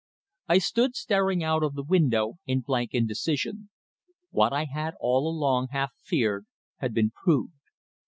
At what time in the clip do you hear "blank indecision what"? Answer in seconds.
2.61-4.51